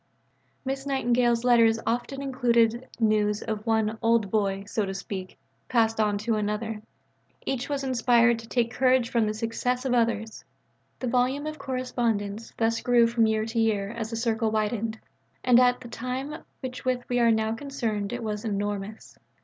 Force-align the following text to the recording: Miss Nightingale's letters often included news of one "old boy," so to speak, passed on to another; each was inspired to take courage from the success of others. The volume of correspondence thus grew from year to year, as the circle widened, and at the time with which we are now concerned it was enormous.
Miss 0.65 0.87
Nightingale's 0.87 1.43
letters 1.43 1.77
often 1.85 2.23
included 2.23 2.87
news 2.99 3.43
of 3.43 3.67
one 3.67 3.99
"old 4.01 4.31
boy," 4.31 4.63
so 4.65 4.83
to 4.83 4.95
speak, 4.95 5.37
passed 5.69 5.99
on 5.99 6.17
to 6.17 6.37
another; 6.37 6.81
each 7.45 7.69
was 7.69 7.83
inspired 7.83 8.39
to 8.39 8.47
take 8.47 8.71
courage 8.71 9.11
from 9.11 9.27
the 9.27 9.33
success 9.35 9.85
of 9.85 9.93
others. 9.93 10.43
The 10.97 11.07
volume 11.07 11.45
of 11.45 11.59
correspondence 11.59 12.51
thus 12.57 12.81
grew 12.81 13.05
from 13.05 13.27
year 13.27 13.45
to 13.45 13.59
year, 13.59 13.89
as 13.91 14.09
the 14.09 14.15
circle 14.15 14.49
widened, 14.49 14.97
and 15.43 15.59
at 15.59 15.81
the 15.81 15.87
time 15.87 16.31
with 16.31 16.41
which 16.83 17.07
we 17.07 17.19
are 17.19 17.29
now 17.31 17.53
concerned 17.53 18.11
it 18.11 18.23
was 18.23 18.43
enormous. 18.43 19.19